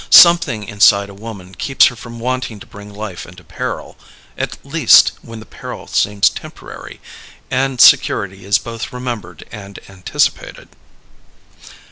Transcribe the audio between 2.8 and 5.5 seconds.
life into peril at least, when the